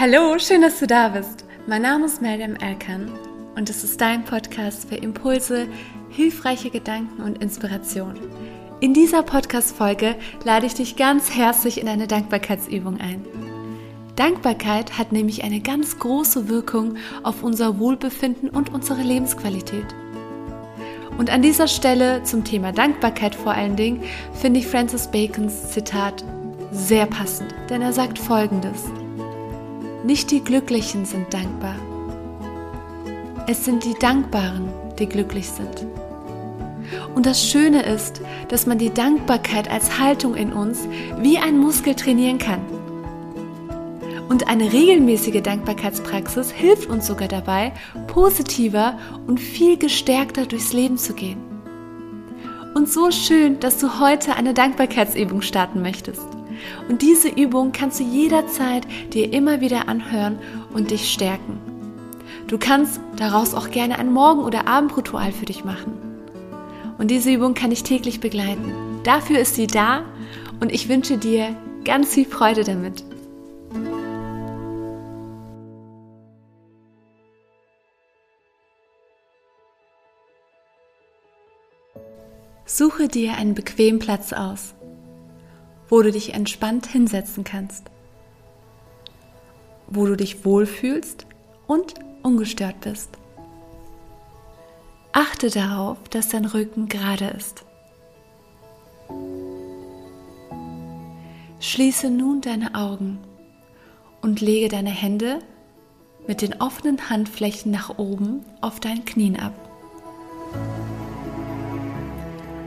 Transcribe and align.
Hallo, 0.00 0.38
schön, 0.38 0.62
dass 0.62 0.78
du 0.78 0.86
da 0.86 1.08
bist. 1.08 1.44
Mein 1.66 1.82
Name 1.82 2.06
ist 2.06 2.22
Meldem 2.22 2.54
Erkan 2.54 3.10
und 3.56 3.68
es 3.68 3.82
ist 3.82 4.00
dein 4.00 4.24
Podcast 4.24 4.88
für 4.88 4.94
Impulse, 4.94 5.66
hilfreiche 6.08 6.70
Gedanken 6.70 7.20
und 7.20 7.42
Inspiration. 7.42 8.14
In 8.78 8.94
dieser 8.94 9.24
Podcast-Folge 9.24 10.14
lade 10.44 10.66
ich 10.66 10.74
dich 10.74 10.94
ganz 10.94 11.34
herzlich 11.34 11.80
in 11.80 11.88
eine 11.88 12.06
Dankbarkeitsübung 12.06 13.00
ein. 13.00 13.24
Dankbarkeit 14.14 14.96
hat 14.96 15.10
nämlich 15.10 15.42
eine 15.42 15.58
ganz 15.58 15.98
große 15.98 16.48
Wirkung 16.48 16.94
auf 17.24 17.42
unser 17.42 17.80
Wohlbefinden 17.80 18.50
und 18.50 18.72
unsere 18.72 19.02
Lebensqualität. 19.02 19.86
Und 21.18 21.28
an 21.28 21.42
dieser 21.42 21.66
Stelle 21.66 22.22
zum 22.22 22.44
Thema 22.44 22.70
Dankbarkeit 22.70 23.34
vor 23.34 23.50
allen 23.50 23.74
Dingen 23.74 24.04
finde 24.32 24.60
ich 24.60 24.68
Francis 24.68 25.08
Bacons 25.10 25.72
Zitat 25.72 26.22
sehr 26.70 27.06
passend, 27.06 27.52
denn 27.68 27.82
er 27.82 27.92
sagt 27.92 28.20
folgendes. 28.20 28.84
Nicht 30.04 30.30
die 30.30 30.44
Glücklichen 30.44 31.04
sind 31.04 31.34
dankbar. 31.34 31.74
Es 33.48 33.64
sind 33.64 33.84
die 33.84 33.94
Dankbaren, 33.94 34.68
die 34.98 35.08
glücklich 35.08 35.48
sind. 35.48 35.86
Und 37.16 37.26
das 37.26 37.44
Schöne 37.44 37.82
ist, 37.82 38.20
dass 38.48 38.66
man 38.66 38.78
die 38.78 38.94
Dankbarkeit 38.94 39.68
als 39.68 39.98
Haltung 39.98 40.36
in 40.36 40.52
uns 40.52 40.86
wie 41.18 41.38
ein 41.38 41.58
Muskel 41.58 41.96
trainieren 41.96 42.38
kann. 42.38 42.60
Und 44.28 44.46
eine 44.46 44.72
regelmäßige 44.72 45.42
Dankbarkeitspraxis 45.42 46.52
hilft 46.52 46.88
uns 46.88 47.08
sogar 47.08 47.28
dabei, 47.28 47.72
positiver 48.06 48.98
und 49.26 49.40
viel 49.40 49.78
gestärkter 49.78 50.46
durchs 50.46 50.72
Leben 50.72 50.96
zu 50.96 51.12
gehen. 51.12 51.40
Und 52.74 52.88
so 52.88 53.10
schön, 53.10 53.58
dass 53.58 53.78
du 53.78 53.98
heute 53.98 54.36
eine 54.36 54.54
Dankbarkeitsübung 54.54 55.42
starten 55.42 55.82
möchtest. 55.82 56.37
Und 56.88 57.02
diese 57.02 57.28
Übung 57.28 57.72
kannst 57.72 58.00
du 58.00 58.04
jederzeit 58.04 58.86
dir 59.12 59.32
immer 59.32 59.60
wieder 59.60 59.88
anhören 59.88 60.38
und 60.72 60.90
dich 60.90 61.12
stärken. 61.12 61.58
Du 62.46 62.58
kannst 62.58 63.00
daraus 63.16 63.54
auch 63.54 63.70
gerne 63.70 63.98
ein 63.98 64.12
Morgen- 64.12 64.44
oder 64.44 64.66
Abendritual 64.66 65.32
für 65.32 65.44
dich 65.44 65.64
machen. 65.64 65.92
Und 66.96 67.10
diese 67.10 67.30
Übung 67.30 67.54
kann 67.54 67.70
dich 67.70 67.82
täglich 67.82 68.20
begleiten. 68.20 68.72
Dafür 69.04 69.38
ist 69.38 69.54
sie 69.54 69.66
da 69.66 70.02
und 70.60 70.72
ich 70.72 70.88
wünsche 70.88 71.18
dir 71.18 71.54
ganz 71.84 72.14
viel 72.14 72.26
Freude 72.26 72.64
damit. 72.64 73.04
Suche 82.64 83.08
dir 83.08 83.34
einen 83.34 83.54
bequemen 83.54 83.98
Platz 83.98 84.32
aus 84.32 84.74
wo 85.88 86.02
du 86.02 86.12
dich 86.12 86.34
entspannt 86.34 86.86
hinsetzen 86.86 87.44
kannst, 87.44 87.90
wo 89.86 90.06
du 90.06 90.16
dich 90.16 90.44
wohlfühlst 90.44 91.26
und 91.66 91.94
ungestört 92.22 92.80
bist. 92.80 93.10
Achte 95.12 95.50
darauf, 95.50 95.98
dass 96.10 96.28
dein 96.28 96.44
Rücken 96.44 96.88
gerade 96.88 97.28
ist. 97.28 97.64
Schließe 101.60 102.10
nun 102.10 102.40
deine 102.40 102.74
Augen 102.74 103.18
und 104.20 104.40
lege 104.40 104.68
deine 104.68 104.90
Hände 104.90 105.40
mit 106.26 106.42
den 106.42 106.60
offenen 106.60 107.08
Handflächen 107.08 107.72
nach 107.72 107.98
oben 107.98 108.44
auf 108.60 108.80
deinen 108.80 109.04
Knien 109.04 109.40
ab. 109.40 109.54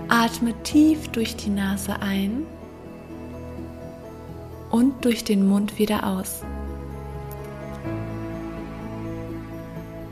Atme 0.09 0.53
tief 0.63 1.07
durch 1.09 1.35
die 1.35 1.49
Nase 1.49 2.01
ein 2.01 2.45
und 4.71 5.05
durch 5.05 5.23
den 5.23 5.47
Mund 5.47 5.77
wieder 5.77 6.07
aus. 6.07 6.41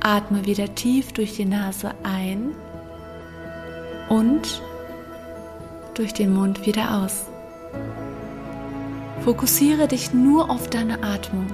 Atme 0.02 0.46
wieder 0.46 0.76
tief 0.76 1.12
durch 1.14 1.36
die 1.36 1.46
Nase 1.46 1.94
ein 2.04 2.52
und 4.10 4.62
durch 5.94 6.14
den 6.14 6.34
Mund 6.34 6.66
wieder 6.66 7.04
aus. 7.04 7.26
Fokussiere 9.22 9.88
dich 9.88 10.14
nur 10.14 10.50
auf 10.50 10.70
deine 10.70 11.04
Atmung. 11.04 11.48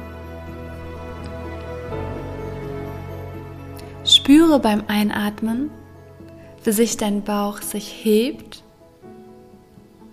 Spüre 4.05 4.59
beim 4.59 4.83
Einatmen, 4.87 5.71
wie 6.63 6.71
sich 6.71 6.97
dein 6.97 7.23
Bauch 7.23 7.61
sich 7.61 8.05
hebt 8.05 8.63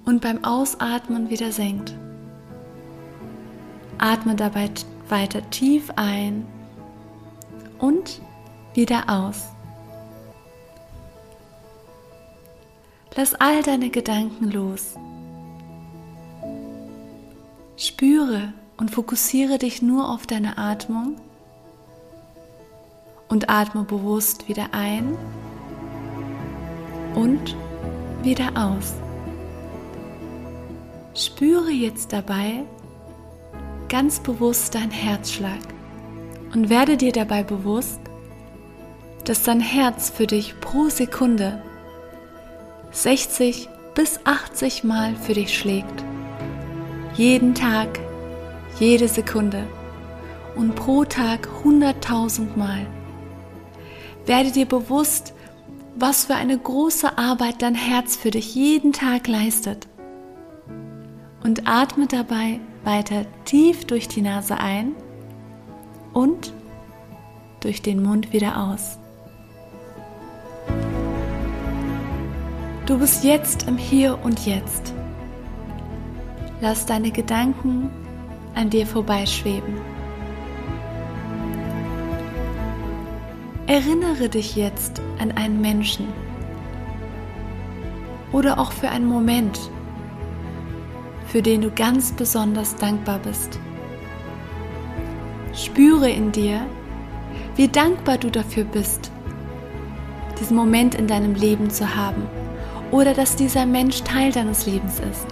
und 0.04 0.22
beim 0.22 0.44
Ausatmen 0.44 1.28
wieder 1.28 1.52
senkt. 1.52 1.94
Atme 3.98 4.34
dabei 4.34 4.70
weiter 5.08 5.48
tief 5.50 5.90
ein 5.96 6.46
und 7.78 8.20
wieder 8.74 9.08
aus. 9.08 9.48
Lass 13.14 13.34
all 13.34 13.62
deine 13.62 13.90
Gedanken 13.90 14.50
los. 14.50 14.94
Spüre 17.76 18.52
und 18.78 18.90
fokussiere 18.90 19.58
dich 19.58 19.82
nur 19.82 20.08
auf 20.08 20.26
deine 20.26 20.56
Atmung 20.56 21.16
und 23.28 23.50
atme 23.50 23.82
bewusst 23.84 24.48
wieder 24.48 24.68
ein 24.72 25.16
und 27.14 27.56
wieder 28.22 28.50
aus. 28.56 28.94
Spüre 31.14 31.70
jetzt 31.70 32.12
dabei, 32.12 32.64
ganz 33.92 34.20
bewusst 34.20 34.74
dein 34.74 34.90
Herzschlag 34.90 35.60
und 36.54 36.70
werde 36.70 36.96
dir 36.96 37.12
dabei 37.12 37.42
bewusst, 37.42 38.00
dass 39.26 39.42
dein 39.42 39.60
Herz 39.60 40.08
für 40.08 40.26
dich 40.26 40.58
pro 40.62 40.88
Sekunde 40.88 41.62
60 42.90 43.68
bis 43.94 44.20
80 44.24 44.82
Mal 44.84 45.14
für 45.14 45.34
dich 45.34 45.58
schlägt. 45.58 46.02
Jeden 47.16 47.54
Tag, 47.54 48.00
jede 48.80 49.08
Sekunde 49.08 49.66
und 50.56 50.74
pro 50.74 51.04
Tag 51.04 51.46
100.000 51.62 52.56
Mal. 52.56 52.86
Werde 54.24 54.52
dir 54.52 54.66
bewusst, 54.66 55.34
was 55.96 56.24
für 56.24 56.34
eine 56.34 56.56
große 56.56 57.18
Arbeit 57.18 57.60
dein 57.60 57.74
Herz 57.74 58.16
für 58.16 58.30
dich 58.30 58.54
jeden 58.54 58.94
Tag 58.94 59.28
leistet. 59.28 59.86
Und 61.44 61.68
atme 61.68 62.06
dabei 62.06 62.58
weiter 62.84 63.26
tief 63.44 63.84
durch 63.86 64.08
die 64.08 64.22
Nase 64.22 64.56
ein 64.58 64.94
und 66.12 66.52
durch 67.60 67.82
den 67.82 68.02
Mund 68.02 68.32
wieder 68.32 68.68
aus. 68.68 68.98
Du 72.86 72.98
bist 72.98 73.24
jetzt 73.24 73.68
im 73.68 73.78
Hier 73.78 74.18
und 74.22 74.44
Jetzt. 74.44 74.92
Lass 76.60 76.84
deine 76.84 77.10
Gedanken 77.10 77.90
an 78.54 78.70
dir 78.70 78.86
vorbeischweben. 78.86 79.80
Erinnere 83.66 84.28
dich 84.28 84.56
jetzt 84.56 85.00
an 85.18 85.32
einen 85.32 85.60
Menschen 85.60 86.06
oder 88.32 88.58
auch 88.58 88.72
für 88.72 88.88
einen 88.88 89.06
Moment, 89.06 89.58
für 91.32 91.40
den 91.40 91.62
du 91.62 91.70
ganz 91.70 92.12
besonders 92.12 92.76
dankbar 92.76 93.18
bist. 93.18 93.58
Spüre 95.54 96.10
in 96.10 96.30
dir, 96.30 96.60
wie 97.56 97.68
dankbar 97.68 98.18
du 98.18 98.30
dafür 98.30 98.64
bist, 98.64 99.10
diesen 100.38 100.54
Moment 100.54 100.94
in 100.94 101.06
deinem 101.06 101.34
Leben 101.34 101.70
zu 101.70 101.96
haben 101.96 102.26
oder 102.90 103.14
dass 103.14 103.34
dieser 103.34 103.64
Mensch 103.64 104.02
Teil 104.02 104.30
deines 104.30 104.66
Lebens 104.66 105.00
ist. 105.00 105.26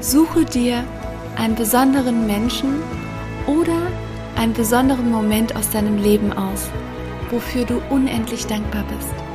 Suche 0.00 0.44
dir 0.44 0.84
einen 1.38 1.54
besonderen 1.54 2.26
Menschen 2.26 2.82
oder 3.46 3.86
einen 4.36 4.52
besonderen 4.52 5.10
Moment 5.10 5.56
aus 5.56 5.70
deinem 5.70 5.96
Leben 5.96 6.30
aus, 6.34 6.68
wofür 7.30 7.64
du 7.64 7.80
unendlich 7.88 8.46
dankbar 8.46 8.84
bist. 8.84 9.25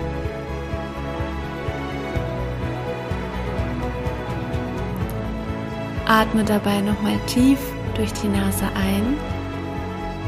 Atme 6.12 6.44
dabei 6.44 6.82
nochmal 6.82 7.18
tief 7.26 7.58
durch 7.96 8.12
die 8.12 8.28
Nase 8.28 8.66
ein 8.76 9.16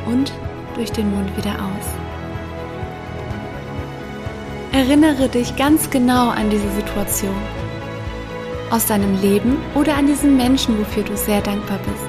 und 0.05 0.31
durch 0.75 0.89
den 0.93 1.13
Mund 1.13 1.35
wieder 1.35 1.55
aus. 1.55 1.87
Erinnere 4.71 5.27
dich 5.27 5.53
ganz 5.57 5.89
genau 5.89 6.29
an 6.29 6.49
diese 6.49 6.71
Situation 6.71 7.35
aus 8.71 8.85
deinem 8.85 9.21
Leben 9.21 9.57
oder 9.75 9.97
an 9.97 10.07
diesen 10.07 10.37
Menschen, 10.37 10.79
wofür 10.79 11.03
du 11.03 11.17
sehr 11.17 11.41
dankbar 11.41 11.79
bist. 11.79 12.07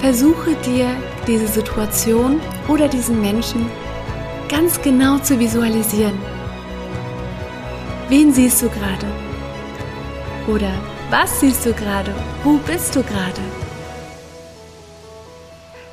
Versuche 0.00 0.56
dir 0.66 0.88
diese 1.24 1.46
Situation 1.46 2.40
oder 2.66 2.88
diesen 2.88 3.20
Menschen 3.20 3.64
ganz 4.48 4.82
genau 4.82 5.18
zu 5.18 5.38
visualisieren. 5.38 6.18
Wen 8.08 8.32
siehst 8.34 8.60
du 8.60 8.68
gerade? 8.68 9.29
Oder 10.48 10.72
Was 11.10 11.40
siehst 11.40 11.66
du 11.66 11.72
gerade? 11.72 12.14
Wo 12.44 12.56
bist 12.58 12.94
du 12.94 13.02
gerade? 13.02 13.40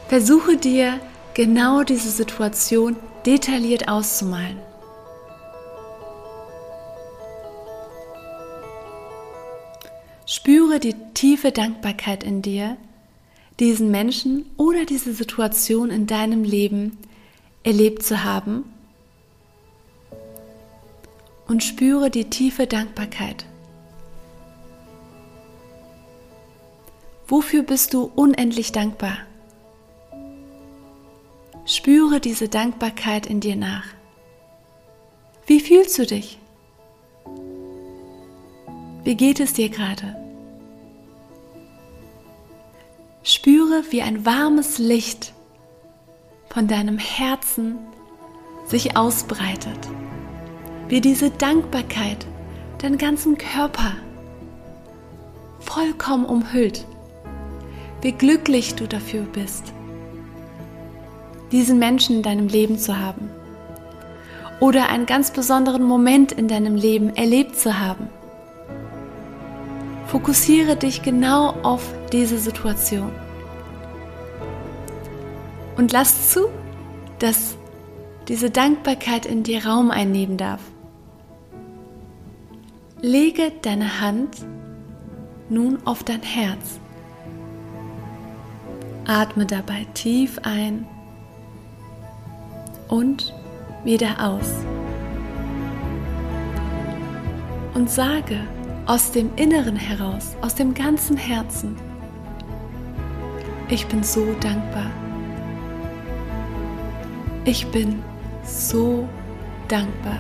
Versuche 0.08 0.56
dir 0.56 1.00
genau 1.34 1.84
diese 1.84 2.10
Situation 2.10 2.96
detailliert 3.26 3.90
auszumalen. 3.90 4.58
Spüre 10.26 10.80
die 10.80 10.96
tiefe 11.14 11.52
Dankbarkeit 11.52 12.24
in 12.24 12.42
dir, 12.42 12.78
diesen 13.60 13.92
Menschen 13.92 14.46
oder 14.56 14.86
diese 14.86 15.14
Situation 15.14 15.90
in 15.90 16.08
deinem 16.08 16.44
Leben 16.44 16.98
erlebt 17.64 18.04
zu 18.04 18.24
haben 18.24 18.64
und 21.48 21.64
spüre 21.64 22.10
die 22.10 22.26
tiefe 22.26 22.68
Dankbarkeit. 22.68 23.46
Wofür 27.28 27.64
bist 27.64 27.94
du 27.94 28.10
unendlich 28.16 28.72
dankbar? 28.72 29.18
Spüre 31.66 32.22
diese 32.22 32.48
Dankbarkeit 32.48 33.26
in 33.26 33.42
dir 33.42 33.58
nach. 33.58 33.84
Wie 35.46 35.60
fühlst 35.60 36.00
du 36.00 36.06
dich? 36.06 36.40
Wie 39.04 39.16
geht 39.16 39.42
es 39.42 39.54
dir 39.54 39.68
gerade? 39.68 40.16
Spüre, 43.24 43.84
wie 43.90 44.02
ein 44.02 44.26
warmes 44.26 44.78
Licht 44.78 45.34
von 46.50 46.70
deinem 46.70 46.98
Herzen 46.98 47.78
sich 48.66 48.96
ausbreitet, 48.96 49.80
wie 50.88 51.02
diese 51.02 51.30
Dankbarkeit 51.30 52.26
deinen 52.82 52.98
ganzen 52.98 53.38
Körper 53.38 53.94
vollkommen 55.60 56.26
umhüllt, 56.26 56.86
wie 58.02 58.12
glücklich 58.12 58.76
du 58.76 58.88
dafür 58.88 59.24
bist, 59.24 59.74
diesen 61.52 61.80
Menschen 61.80 62.18
in 62.18 62.24
deinem 62.24 62.48
Leben 62.48 62.78
zu 62.78 63.00
haben 63.00 63.30
oder 64.60 64.90
einen 64.90 65.06
ganz 65.06 65.32
besonderen 65.32 65.84
Moment 65.84 66.32
in 66.32 66.48
deinem 66.48 66.76
Leben 66.76 67.16
erlebt 67.16 67.58
zu 67.58 67.80
haben. 67.80 68.10
Fokussiere 70.08 70.76
dich 70.76 71.02
genau 71.02 71.50
auf 71.64 71.94
diese 72.12 72.38
Situation. 72.38 73.12
Und 75.76 75.92
lass 75.92 76.32
zu, 76.32 76.48
dass 77.20 77.56
diese 78.28 78.50
Dankbarkeit 78.50 79.26
in 79.26 79.44
dir 79.44 79.66
Raum 79.66 79.92
einnehmen 79.92 80.38
darf. 80.38 80.62
Lege 83.02 83.52
deine 83.62 84.02
Hand 84.02 84.38
nun 85.50 85.80
auf 85.86 86.04
dein 86.04 86.24
Herz. 86.24 86.80
Atme 89.08 89.46
dabei 89.46 89.88
tief 89.94 90.38
ein 90.44 90.86
und 92.90 93.34
wieder 93.86 94.16
aus. 94.20 94.52
Und 97.74 97.90
sage, 97.90 98.38
aus 98.86 99.12
dem 99.14 99.30
Inneren 99.38 99.78
heraus, 99.78 100.36
aus 100.42 100.56
dem 100.56 100.74
ganzen 100.74 101.16
Herzen. 101.16 101.78
Ich 103.70 103.88
bin 103.88 104.04
so 104.04 104.26
dankbar. 104.42 104.92
Ich 107.46 107.66
bin 107.68 108.04
so 108.44 109.08
dankbar. 109.70 110.20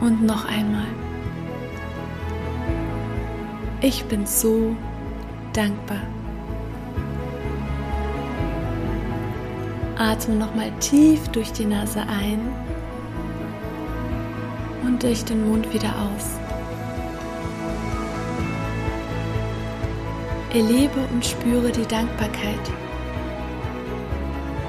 Und 0.00 0.24
noch 0.24 0.44
einmal. 0.46 1.05
Ich 3.88 4.04
bin 4.06 4.26
so 4.26 4.74
dankbar. 5.52 6.02
Atme 9.96 10.34
nochmal 10.34 10.72
tief 10.80 11.28
durch 11.28 11.52
die 11.52 11.66
Nase 11.66 12.00
ein 12.00 12.40
und 14.84 15.04
durch 15.04 15.24
den 15.24 15.48
Mund 15.48 15.72
wieder 15.72 15.90
aus. 15.90 16.32
Erlebe 20.52 21.06
und 21.12 21.24
spüre 21.24 21.70
die 21.70 21.86
Dankbarkeit. 21.86 22.66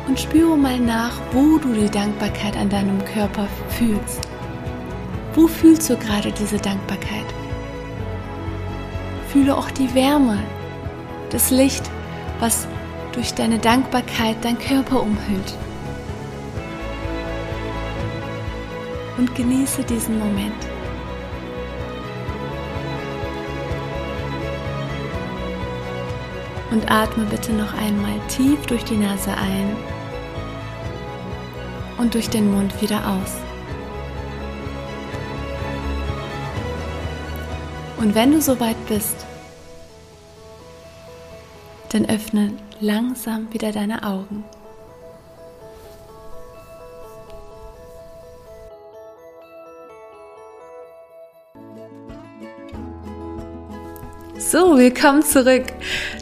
Und 0.08 0.20
spüre 0.20 0.56
mal 0.56 0.78
nach, 0.78 1.20
wo 1.32 1.58
du 1.58 1.74
die 1.74 1.90
Dankbarkeit 1.90 2.56
an 2.56 2.70
deinem 2.70 3.04
Körper 3.04 3.48
fühlst. 3.70 4.28
Wo 5.34 5.48
fühlst 5.48 5.90
du 5.90 5.98
gerade 5.98 6.32
diese 6.32 6.60
Dankbarkeit? 6.60 7.26
Fühle 9.38 9.56
auch 9.56 9.70
die 9.70 9.94
Wärme, 9.94 10.40
das 11.30 11.52
Licht, 11.52 11.84
was 12.40 12.68
durch 13.12 13.36
deine 13.36 13.60
Dankbarkeit 13.60 14.38
dein 14.42 14.58
Körper 14.58 15.04
umhüllt. 15.04 15.54
und 19.18 19.34
genieße 19.36 19.84
diesen 19.84 20.20
Moment. 20.20 20.66
Und 26.72 26.92
atme 26.92 27.26
bitte 27.26 27.54
noch 27.54 27.74
einmal 27.74 28.20
tief 28.28 28.64
durch 28.66 28.84
die 28.84 28.98
Nase 28.98 29.32
ein 29.32 29.76
und 31.98 32.14
durch 32.14 32.30
den 32.30 32.52
Mund 32.52 32.82
wieder 32.82 33.00
aus. 33.08 33.57
Und 37.98 38.14
wenn 38.14 38.32
du 38.32 38.42
soweit 38.42 38.76
bist, 38.88 39.26
dann 41.90 42.08
öffne 42.08 42.54
langsam 42.80 43.52
wieder 43.52 43.72
deine 43.72 44.04
Augen. 44.04 44.44
So, 54.38 54.78
willkommen 54.78 55.24
zurück. 55.24 55.66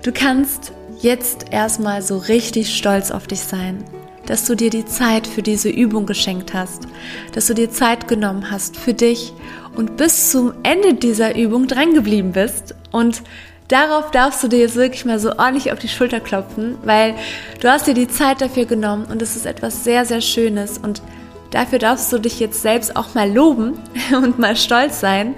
Du 0.04 0.14
kannst 0.14 0.72
jetzt 1.02 1.52
erstmal 1.52 2.02
so 2.02 2.18
richtig 2.18 2.76
stolz 2.76 3.12
auf 3.12 3.28
dich 3.28 3.42
sein, 3.42 3.84
dass 4.26 4.46
du 4.46 4.56
dir 4.56 4.70
die 4.70 4.86
Zeit 4.86 5.28
für 5.28 5.42
diese 5.42 5.70
Übung 5.70 6.06
geschenkt 6.06 6.54
hast, 6.54 6.88
dass 7.34 7.48
du 7.48 7.54
dir 7.54 7.70
Zeit 7.70 8.08
genommen 8.08 8.52
hast 8.52 8.78
für 8.78 8.94
dich 8.94 9.34
und 9.76 9.98
bis 9.98 10.32
zum 10.32 10.54
Ende 10.64 10.94
dieser 10.94 11.36
Übung 11.36 11.68
dran 11.68 11.94
geblieben 11.94 12.32
bist. 12.32 12.76
Und 12.92 13.24
Darauf 13.68 14.12
darfst 14.12 14.44
du 14.44 14.48
dir 14.48 14.60
jetzt 14.60 14.76
wirklich 14.76 15.06
mal 15.06 15.18
so 15.18 15.32
ordentlich 15.32 15.72
auf 15.72 15.80
die 15.80 15.88
Schulter 15.88 16.20
klopfen, 16.20 16.78
weil 16.84 17.16
du 17.62 17.70
hast 17.70 17.88
dir 17.88 17.96
die 17.96 18.08
Zeit 18.08 18.40
dafür 18.40 18.66
genommen 18.66 19.06
und 19.06 19.24
es 19.24 19.36
ist 19.36 19.48
etwas 19.48 19.84
sehr, 19.84 20.06
sehr 20.06 20.22
Schönes. 20.22 20.78
Und 20.78 21.02
dafür 21.50 21.80
darfst 21.80 22.14
du 22.14 22.20
dich 22.20 22.40
jetzt 22.40 22.62
selbst 22.62 22.96
auch 22.96 23.16
mal 23.16 23.32
loben 23.32 23.80
und 24.16 24.38
mal 24.38 24.56
stolz 24.56 25.00
sein. 25.00 25.34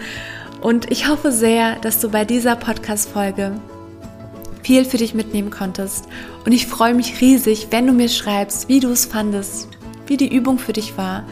Und 0.60 0.92
ich 0.92 1.08
hoffe 1.08 1.32
sehr, 1.32 1.78
dass 1.78 2.02
du 2.02 2.10
bei 2.10 2.26
dieser 2.26 2.58
Podcast-Folge 2.58 3.54
viel 4.68 4.84
für 4.84 4.98
dich 4.98 5.14
mitnehmen 5.14 5.50
konntest. 5.50 6.10
Und 6.46 6.52
ich 6.52 6.68
freue 6.68 6.94
mich 6.94 7.22
riesig, 7.22 7.68
wenn 7.72 7.88
du 7.88 7.94
mir 7.94 8.10
schreibst, 8.10 8.68
wie 8.68 8.82
du 8.82 8.90
es 8.90 9.06
fandest, 9.06 9.70
wie 10.08 10.18
die 10.18 10.28
Übung 10.28 10.60
für 10.60 10.74
dich 10.74 10.98
war. 10.98 11.24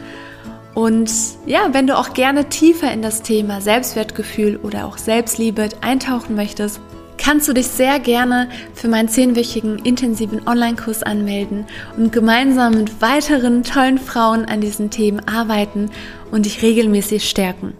Und 0.74 1.10
ja, 1.44 1.68
wenn 1.72 1.86
du 1.86 1.98
auch 1.98 2.14
gerne 2.14 2.48
tiefer 2.48 2.90
in 2.90 3.02
das 3.02 3.20
Thema 3.20 3.60
Selbstwertgefühl 3.60 4.56
oder 4.56 4.86
auch 4.86 4.96
Selbstliebe 4.96 5.68
eintauchen 5.82 6.34
möchtest, 6.34 6.80
kannst 7.18 7.46
du 7.46 7.52
dich 7.52 7.66
sehr 7.66 8.00
gerne 8.00 8.48
für 8.72 8.88
meinen 8.88 9.10
zehnwöchigen 9.10 9.80
intensiven 9.80 10.48
Online-Kurs 10.48 11.02
anmelden 11.02 11.66
und 11.98 12.12
gemeinsam 12.12 12.72
mit 12.72 13.02
weiteren 13.02 13.64
tollen 13.64 13.98
Frauen 13.98 14.46
an 14.46 14.62
diesen 14.62 14.88
Themen 14.88 15.20
arbeiten 15.28 15.90
und 16.30 16.46
dich 16.46 16.62
regelmäßig 16.62 17.28
stärken. 17.28 17.74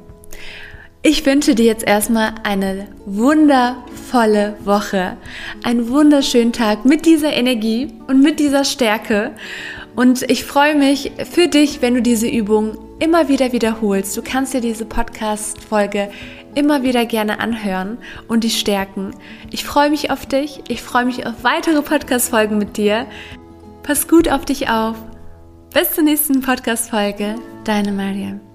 Ich 1.09 1.25
wünsche 1.25 1.55
dir 1.55 1.67
jetzt 1.67 1.87
erstmal 1.87 2.35
eine 2.43 2.89
wundervolle 3.05 4.57
Woche, 4.65 5.17
einen 5.63 5.89
wunderschönen 5.89 6.53
Tag 6.53 6.85
mit 6.85 7.07
dieser 7.07 7.33
Energie 7.33 7.93
und 8.09 8.25
mit 8.25 8.41
dieser 8.41 8.65
Stärke. 8.65 9.31
Und 9.95 10.29
ich 10.29 10.45
freue 10.45 10.75
mich 10.75 11.13
für 11.31 11.47
dich, 11.47 11.81
wenn 11.81 11.95
du 11.95 12.03
diese 12.03 12.27
Übung 12.27 12.77
immer 12.99 13.29
wieder 13.29 13.53
wiederholst. 13.53 14.17
Du 14.17 14.23
kannst 14.23 14.53
dir 14.53 14.61
diese 14.61 14.85
Podcast-Folge 14.85 16.11
immer 16.57 16.83
wieder 16.83 17.07
gerne 17.07 17.39
anhören 17.39 17.99
und 18.27 18.43
dich 18.43 18.59
stärken. 18.59 19.13
Ich 19.53 19.63
freue 19.63 19.91
mich 19.91 20.11
auf 20.11 20.27
dich. 20.27 20.61
Ich 20.67 20.83
freue 20.83 21.05
mich 21.05 21.25
auf 21.25 21.45
weitere 21.45 21.83
Podcast-Folgen 21.83 22.59
mit 22.59 22.77
dir. 22.77 23.07
Pass 23.85 24.09
gut 24.09 24.29
auf 24.29 24.45
dich 24.45 24.69
auf. 24.69 24.97
Bis 25.73 25.93
zur 25.93 26.03
nächsten 26.03 26.41
Podcast-Folge. 26.41 27.37
Deine 27.63 27.93
Mariam. 27.93 28.46